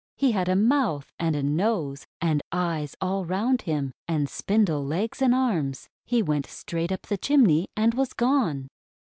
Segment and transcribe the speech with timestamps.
[0.17, 5.21] He had a mouth, and a nose, and eyes all round him, and spindle legs
[5.21, 5.89] and arms.
[6.05, 8.69] He went straight up the chimney and was gone.